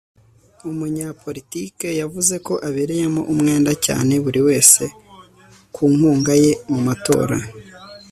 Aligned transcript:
Umunyapolitike 0.69 1.87
yavuze 2.01 2.35
ko 2.45 2.53
abereyemo 2.67 3.21
umwenda 3.33 3.71
cyane 3.85 4.13
buri 4.23 4.39
wese 4.47 4.83
ku 5.75 5.83
nkunga 5.95 6.33
ye 6.43 6.51
mu 6.71 6.79
matora 6.87 7.37